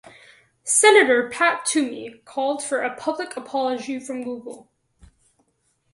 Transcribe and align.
Senator 0.63 1.29
Pat 1.29 1.63
Toomey 1.63 2.23
called 2.25 2.63
for 2.63 2.79
a 2.81 2.95
public 2.95 3.37
apology 3.37 3.99
from 3.99 4.23
Google. 4.23 4.67